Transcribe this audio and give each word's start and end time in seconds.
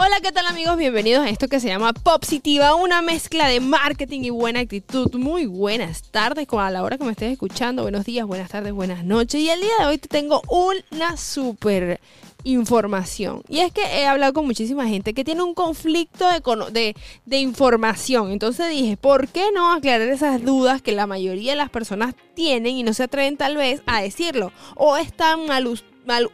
Hola, 0.00 0.20
¿qué 0.22 0.30
tal 0.30 0.46
amigos? 0.46 0.76
Bienvenidos 0.76 1.26
a 1.26 1.28
esto 1.28 1.48
que 1.48 1.58
se 1.58 1.66
llama 1.66 1.92
Popsitiva, 1.92 2.76
una 2.76 3.02
mezcla 3.02 3.48
de 3.48 3.58
marketing 3.58 4.20
y 4.20 4.30
buena 4.30 4.60
actitud. 4.60 5.12
Muy 5.14 5.46
buenas 5.46 6.02
tardes, 6.12 6.46
a 6.52 6.70
la 6.70 6.84
hora 6.84 6.96
que 6.96 7.02
me 7.02 7.10
estés 7.10 7.32
escuchando. 7.32 7.82
Buenos 7.82 8.04
días, 8.04 8.24
buenas 8.24 8.48
tardes, 8.48 8.72
buenas 8.72 9.04
noches. 9.04 9.40
Y 9.40 9.50
el 9.50 9.60
día 9.60 9.72
de 9.80 9.86
hoy 9.86 9.98
te 9.98 10.06
tengo 10.06 10.40
una 10.46 11.16
súper 11.16 11.98
información. 12.44 13.42
Y 13.48 13.58
es 13.58 13.72
que 13.72 13.82
he 13.82 14.06
hablado 14.06 14.34
con 14.34 14.46
muchísima 14.46 14.86
gente 14.86 15.14
que 15.14 15.24
tiene 15.24 15.42
un 15.42 15.52
conflicto 15.52 16.26
de, 16.70 16.94
de, 17.26 17.38
información. 17.38 18.30
Entonces 18.30 18.70
dije, 18.70 18.96
¿por 18.96 19.26
qué 19.26 19.50
no 19.52 19.72
aclarar 19.72 20.06
esas 20.06 20.44
dudas 20.44 20.80
que 20.80 20.92
la 20.92 21.08
mayoría 21.08 21.50
de 21.52 21.56
las 21.56 21.70
personas 21.70 22.14
tienen 22.34 22.76
y 22.76 22.84
no 22.84 22.94
se 22.94 23.02
atreven 23.02 23.36
tal 23.36 23.56
vez 23.56 23.82
a 23.86 24.00
decirlo? 24.00 24.52
O 24.76 24.96
están 24.96 25.46
mal 25.46 25.66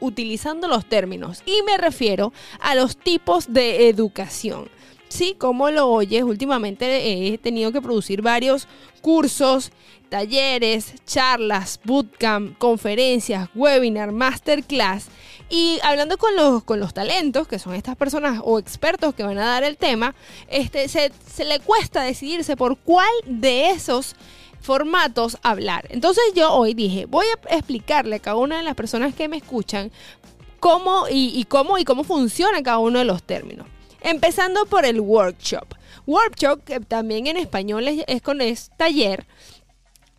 utilizando 0.00 0.68
los 0.68 0.86
términos 0.86 1.42
y 1.46 1.62
me 1.62 1.76
refiero 1.76 2.32
a 2.60 2.74
los 2.74 2.96
tipos 2.96 3.52
de 3.52 3.88
educación. 3.88 4.68
Sí, 5.08 5.36
como 5.38 5.70
lo 5.70 5.88
oyes, 5.88 6.24
últimamente 6.24 7.32
he 7.32 7.38
tenido 7.38 7.70
que 7.70 7.80
producir 7.80 8.20
varios 8.20 8.66
cursos, 9.00 9.70
talleres, 10.08 10.94
charlas, 11.06 11.78
bootcamp, 11.84 12.58
conferencias, 12.58 13.48
webinar, 13.54 14.10
masterclass. 14.10 15.06
Y 15.50 15.78
hablando 15.84 16.18
con 16.18 16.34
los, 16.34 16.64
con 16.64 16.80
los 16.80 16.94
talentos, 16.94 17.46
que 17.46 17.60
son 17.60 17.74
estas 17.74 17.94
personas 17.96 18.40
o 18.42 18.58
expertos 18.58 19.14
que 19.14 19.22
van 19.22 19.38
a 19.38 19.44
dar 19.44 19.62
el 19.62 19.76
tema, 19.76 20.16
este, 20.48 20.88
se 20.88 21.44
le 21.44 21.60
cuesta 21.60 22.02
decidirse 22.02 22.56
por 22.56 22.76
cuál 22.78 23.12
de 23.26 23.70
esos 23.70 24.16
formatos 24.64 25.36
hablar. 25.42 25.86
Entonces 25.90 26.24
yo 26.34 26.52
hoy 26.54 26.72
dije, 26.72 27.04
voy 27.04 27.26
a 27.26 27.54
explicarle 27.54 28.16
a 28.16 28.18
cada 28.18 28.36
una 28.36 28.56
de 28.56 28.62
las 28.62 28.74
personas 28.74 29.14
que 29.14 29.28
me 29.28 29.36
escuchan 29.36 29.92
cómo 30.58 31.04
y, 31.10 31.44
cómo 31.44 31.76
y 31.76 31.84
cómo 31.84 32.02
funciona 32.02 32.62
cada 32.62 32.78
uno 32.78 32.98
de 32.98 33.04
los 33.04 33.22
términos. 33.22 33.66
Empezando 34.00 34.64
por 34.64 34.86
el 34.86 35.00
workshop. 35.00 35.74
Workshop, 36.06 36.64
que 36.64 36.80
también 36.80 37.26
en 37.26 37.36
español 37.36 37.86
es, 37.88 38.22
con 38.22 38.40
es 38.40 38.70
taller, 38.78 39.26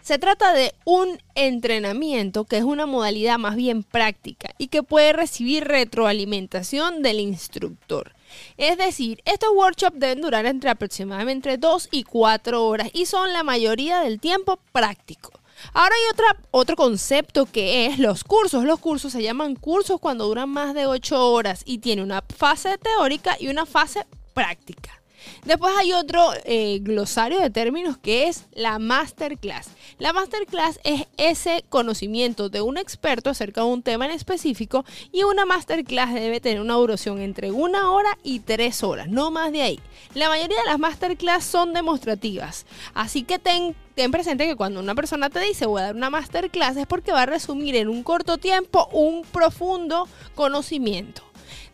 se 0.04 0.20
trata 0.20 0.54
de 0.54 0.76
un 0.86 1.18
entrenamiento 1.34 2.46
que 2.46 2.58
es 2.58 2.64
una 2.64 2.86
modalidad 2.86 3.40
más 3.40 3.56
bien 3.56 3.82
práctica 3.82 4.54
y 4.60 4.68
que 4.68 4.84
puede 4.84 5.14
recibir 5.14 5.64
retroalimentación 5.64 7.02
del 7.02 7.20
instructor. 7.20 8.15
Es 8.58 8.78
decir, 8.78 9.22
estos 9.26 9.50
workshops 9.54 10.00
deben 10.00 10.22
durar 10.22 10.46
entre 10.46 10.70
aproximadamente 10.70 11.58
2 11.58 11.90
y 11.92 12.04
4 12.04 12.66
horas 12.66 12.90
y 12.94 13.06
son 13.06 13.34
la 13.34 13.44
mayoría 13.44 14.00
del 14.00 14.20
tiempo 14.20 14.60
práctico. 14.72 15.32
Ahora 15.74 15.96
hay 15.96 16.36
otro 16.52 16.76
concepto 16.76 17.46
que 17.46 17.86
es 17.86 18.00
los 18.00 18.24
cursos. 18.24 18.66
Los 18.66 18.80
cursos 18.80 19.14
se 19.14 19.24
llaman 19.24 19.56
cursos 19.56 20.00
cuando 20.00 20.26
duran 20.26 20.50
más 20.50 20.74
de 20.74 20.86
8 20.86 21.32
horas 21.32 21.64
y 21.66 21.80
tiene 21.80 22.04
una 22.04 22.22
fase 22.22 22.78
teórica 22.78 23.38
y 23.40 23.48
una 23.48 23.66
fase 23.66 24.06
práctica. 24.34 25.02
Después 25.46 25.74
hay 25.78 25.94
otro 25.94 26.32
eh, 26.44 26.80
glosario 26.82 27.40
de 27.40 27.50
términos 27.50 27.98
que 27.98 28.28
es 28.28 28.46
la 28.54 28.80
masterclass. 28.80 29.68
La 30.00 30.14
masterclass 30.14 30.80
es 30.84 31.06
ese 31.18 31.64
conocimiento 31.70 32.50
de 32.50 32.62
un 32.62 32.78
experto 32.78 33.30
acerca 33.30 33.62
de 33.62 33.68
un 33.68 33.84
tema 33.84 34.06
en 34.06 34.12
específico 34.12 34.86
y 35.12 35.24
una 35.24 35.46
masterclass 35.46 36.14
debe 36.14 36.40
tener 36.40 36.62
una 36.62 36.76
duración 36.76 37.20
entre 37.22 37.52
una 37.52 37.92
hora 37.92 38.18
y 38.24 38.40
tres 38.40 38.84
horas, 38.84 39.08
no 39.08 39.32
más 39.32 39.52
de 39.52 39.62
ahí. 39.62 39.80
La 40.14 40.30
mayoría 40.30 40.58
de 40.58 40.66
las 40.66 40.80
masterclass 40.80 41.44
son 41.44 41.74
demostrativas, 41.74 42.66
así 42.94 43.24
que 43.24 43.40
ten 43.40 43.76
ten 43.96 44.12
presente 44.12 44.46
que 44.46 44.56
cuando 44.56 44.82
una 44.82 44.94
persona 44.94 45.30
te 45.30 45.40
dice 45.40 45.66
voy 45.66 45.82
a 45.82 45.86
dar 45.86 45.96
una 45.96 46.10
masterclass 46.10 46.76
es 46.76 46.86
porque 46.86 47.14
va 47.14 47.22
a 47.22 47.26
resumir 47.26 47.76
en 47.78 47.88
un 47.88 48.04
corto 48.04 48.38
tiempo 48.38 48.88
un 48.92 49.24
profundo 49.24 50.08
conocimiento. 50.36 51.25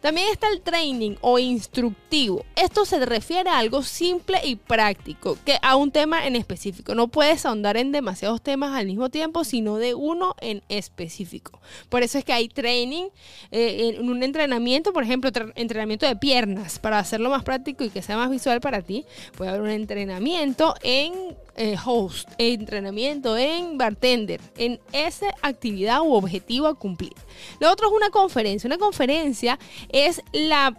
También 0.01 0.27
está 0.31 0.47
el 0.49 0.61
training 0.61 1.15
o 1.21 1.37
instructivo. 1.37 2.43
Esto 2.55 2.85
se 2.85 3.05
refiere 3.05 3.49
a 3.49 3.59
algo 3.59 3.83
simple 3.83 4.39
y 4.43 4.55
práctico, 4.55 5.37
que 5.45 5.57
a 5.61 5.75
un 5.75 5.91
tema 5.91 6.25
en 6.25 6.35
específico. 6.35 6.95
No 6.95 7.07
puedes 7.07 7.45
ahondar 7.45 7.77
en 7.77 7.91
demasiados 7.91 8.41
temas 8.41 8.73
al 8.73 8.87
mismo 8.87 9.09
tiempo, 9.09 9.43
sino 9.43 9.77
de 9.77 9.93
uno 9.93 10.35
en 10.41 10.63
específico. 10.69 11.61
Por 11.89 12.01
eso 12.01 12.17
es 12.17 12.25
que 12.25 12.33
hay 12.33 12.49
training, 12.49 13.09
eh, 13.51 13.95
en 13.95 14.09
un 14.09 14.23
entrenamiento, 14.23 14.91
por 14.91 15.03
ejemplo, 15.03 15.29
entrenamiento 15.55 16.07
de 16.07 16.15
piernas, 16.15 16.79
para 16.79 16.97
hacerlo 16.97 17.29
más 17.29 17.43
práctico 17.43 17.83
y 17.83 17.89
que 17.89 18.01
sea 18.01 18.17
más 18.17 18.31
visual 18.31 18.59
para 18.59 18.81
ti. 18.81 19.05
Puede 19.37 19.51
haber 19.51 19.61
un 19.61 19.69
entrenamiento 19.69 20.73
en 20.81 21.13
eh, 21.55 21.75
host, 21.83 22.29
entrenamiento 22.37 23.37
en 23.37 23.77
bartender, 23.77 24.39
en 24.57 24.79
esa 24.93 25.27
actividad 25.41 26.01
u 26.01 26.13
objetivo 26.13 26.67
a 26.67 26.75
cumplir. 26.75 27.13
Lo 27.59 27.71
otro 27.71 27.87
es 27.87 27.93
una 27.93 28.09
conferencia. 28.09 28.67
Una 28.67 28.77
conferencia 28.77 29.59
es 29.89 30.21
la 30.31 30.75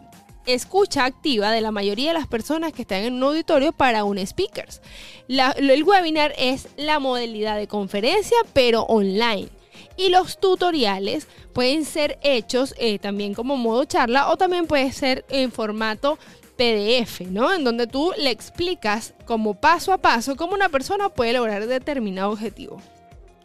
escucha 0.47 1.05
activa 1.05 1.50
de 1.50 1.60
la 1.60 1.71
mayoría 1.71 2.09
de 2.09 2.19
las 2.19 2.27
personas 2.27 2.72
que 2.72 2.83
están 2.83 3.03
en 3.03 3.15
un 3.15 3.22
auditorio 3.22 3.72
para 3.72 4.05
un 4.05 4.19
speakers. 4.27 4.81
el 5.28 5.84
webinar 5.84 6.34
es 6.37 6.69
la 6.77 6.99
modalidad 6.99 7.56
de 7.56 7.69
conferencia, 7.69 8.37
pero 8.53 8.83
online. 8.83 9.49
Y 9.97 10.09
los 10.09 10.41
tutoriales 10.41 11.28
pueden 11.53 11.84
ser 11.84 12.19
hechos 12.22 12.75
eh, 12.78 12.99
también 12.99 13.34
como 13.34 13.56
modo 13.56 13.84
charla 13.84 14.31
o 14.31 14.37
también 14.37 14.66
puede 14.66 14.91
ser 14.93 15.25
en 15.28 15.53
formato 15.53 16.19
PDF, 16.62 17.22
¿no? 17.22 17.52
En 17.52 17.64
donde 17.64 17.88
tú 17.88 18.12
le 18.16 18.30
explicas 18.30 19.14
como 19.24 19.54
paso 19.54 19.92
a 19.92 19.98
paso 19.98 20.36
cómo 20.36 20.54
una 20.54 20.68
persona 20.68 21.08
puede 21.08 21.32
lograr 21.32 21.66
determinado 21.66 22.30
objetivo. 22.30 22.80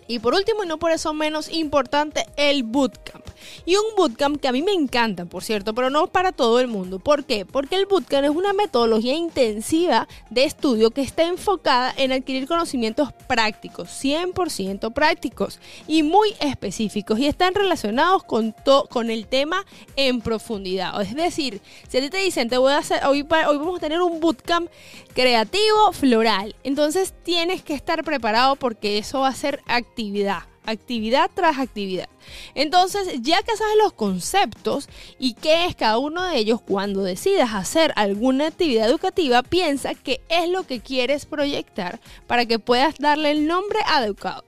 Y 0.08 0.20
por 0.20 0.34
último, 0.34 0.64
y 0.64 0.68
no 0.68 0.78
por 0.78 0.92
eso 0.92 1.14
menos 1.14 1.50
importante, 1.50 2.26
el 2.38 2.64
bootcamp. 2.64 3.26
Y 3.66 3.76
un 3.76 3.96
bootcamp 3.96 4.40
que 4.40 4.48
a 4.48 4.52
mí 4.52 4.62
me 4.62 4.74
encanta, 4.74 5.26
por 5.26 5.44
cierto, 5.44 5.74
pero 5.74 5.90
no 5.90 6.08
para 6.08 6.32
todo 6.32 6.60
el 6.60 6.68
mundo. 6.68 7.00
¿Por 7.00 7.26
qué? 7.26 7.46
Porque 7.46 7.76
el 7.76 7.86
bootcamp 7.86 8.26
es 8.26 8.30
una 8.30 8.54
metodología 8.54 9.14
intensiva 9.14 10.08
de 10.30 10.44
estudio 10.44 10.92
que 10.92 11.02
está 11.02 11.24
enfocada 11.24 11.94
en 11.98 12.12
adquirir 12.12 12.48
conocimientos 12.48 13.12
prácticos, 13.28 13.90
100% 13.90 14.94
prácticos 14.94 15.60
y 15.88 16.04
muy 16.04 16.34
específicos 16.40 17.20
y 17.20 17.28
están 17.28 17.54
relacionados 17.54 18.24
con, 18.24 18.56
con 18.90 19.10
el 19.10 19.28
tema 19.28 19.66
en 19.96 20.22
profundidad. 20.22 21.00
Es 21.02 21.16
decir, 21.16 21.62
si 21.88 21.98
a 21.98 22.02
ti 22.02 22.10
te 22.10 22.18
dicen, 22.18 22.50
te 22.50 22.58
voy 22.58 22.72
a 22.72 22.78
hacer, 22.78 23.06
hoy, 23.06 23.22
hoy 23.22 23.58
vamos 23.58 23.78
a 23.78 23.82
tener 23.82 24.02
un 24.02 24.20
bootcamp 24.20 24.70
creativo 25.14 25.92
floral, 25.94 26.56
entonces 26.64 27.14
tienes 27.24 27.64
que 27.64 27.74
estar 27.74 28.04
preparado 28.04 28.56
porque 28.56 28.98
eso 28.98 29.22
va 29.22 29.30
a 29.30 29.36
ser 29.36 29.62
actividad 29.98 30.44
actividad 30.68 31.32
tras 31.34 31.58
actividad. 31.58 32.10
Entonces, 32.54 33.22
ya 33.22 33.42
que 33.42 33.56
sabes 33.56 33.76
los 33.82 33.94
conceptos 33.94 34.90
y 35.18 35.34
qué 35.34 35.66
es 35.66 35.76
cada 35.76 35.98
uno 35.98 36.24
de 36.24 36.38
ellos, 36.38 36.62
cuando 36.62 37.04
decidas 37.04 37.54
hacer 37.54 37.94
alguna 37.96 38.48
actividad 38.48 38.88
educativa, 38.88 39.42
piensa 39.44 39.96
qué 39.96 40.22
es 40.30 40.50
lo 40.50 40.64
que 40.64 40.82
quieres 40.82 41.26
proyectar 41.26 42.00
para 42.28 42.46
que 42.46 42.60
puedas 42.60 42.96
darle 43.00 43.32
el 43.32 43.48
nombre 43.48 43.80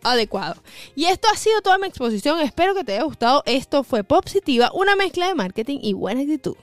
adecuado. 0.03 0.61
Y 0.95 1.05
esto 1.05 1.29
ha 1.33 1.37
sido 1.37 1.61
toda 1.61 1.77
mi 1.77 1.87
exposición. 1.87 2.39
Espero 2.41 2.75
que 2.75 2.83
te 2.83 2.93
haya 2.93 3.03
gustado. 3.03 3.41
Esto 3.45 3.83
fue 3.83 4.03
Positiva, 4.03 4.71
una 4.73 4.95
mezcla 4.95 5.27
de 5.27 5.35
marketing 5.35 5.79
y 5.81 5.93
buena 5.93 6.21
actitud. 6.21 6.55